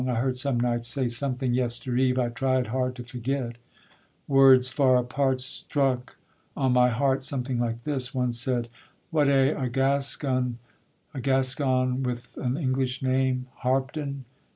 I 0.07 0.15
heard 0.15 0.35
some 0.35 0.59
knights 0.59 0.87
say 0.87 1.07
something 1.09 1.53
yestereve, 1.53 2.17
I 2.17 2.29
tried 2.29 2.65
hard 2.73 2.95
to 2.95 3.03
forget: 3.03 3.57
words 4.27 4.67
far 4.67 4.95
apart 4.97 5.41
Struck 5.41 6.17
on 6.57 6.73
my 6.73 6.89
heart 6.89 7.23
something 7.23 7.59
like 7.59 7.83
this; 7.83 8.11
one 8.11 8.33
said: 8.33 8.67
What 9.11 9.29
eh! 9.29 9.53
a 9.55 9.69
Gascon 9.69 10.57
with 11.13 12.37
an 12.37 12.57
English 12.57 13.03
name, 13.03 13.45
Harpdon? 13.63 14.25